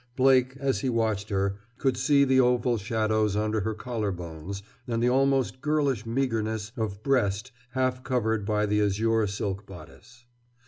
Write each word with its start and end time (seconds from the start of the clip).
Blake, 0.15 0.57
as 0.59 0.79
he 0.79 0.89
watched 0.89 1.29
her, 1.29 1.59
could 1.77 1.95
see 1.95 2.23
the 2.23 2.39
oval 2.39 2.75
shadows 2.79 3.35
under 3.35 3.59
her 3.61 3.75
collar 3.75 4.09
bones 4.11 4.63
and 4.87 5.03
the 5.03 5.07
almost 5.09 5.61
girlish 5.61 6.07
meagerness 6.07 6.71
of 6.75 7.03
breast 7.03 7.51
half 7.73 8.03
covered 8.03 8.43
by 8.43 8.65
the 8.65 8.81
azure 8.81 9.27
silk 9.27 9.67
bodice. 9.67 10.25